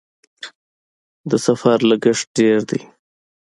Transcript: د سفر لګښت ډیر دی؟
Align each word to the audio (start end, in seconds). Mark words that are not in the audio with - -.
د 1.29 1.31
سفر 1.45 1.77
لګښت 1.89 2.27
ډیر 2.37 2.59
دی؟ 2.69 2.81